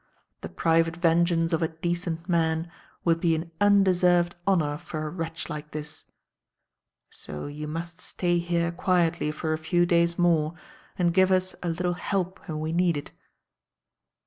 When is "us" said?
11.31-11.53